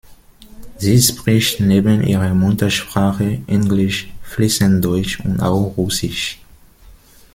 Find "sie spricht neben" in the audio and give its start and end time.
0.79-2.01